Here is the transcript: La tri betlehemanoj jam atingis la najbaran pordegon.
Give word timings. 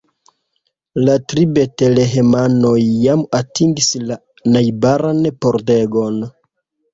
La 1.01 1.17
tri 1.33 1.43
betlehemanoj 1.57 2.73
jam 3.03 3.21
atingis 3.41 3.91
la 4.07 4.19
najbaran 4.57 5.23
pordegon. 5.47 6.19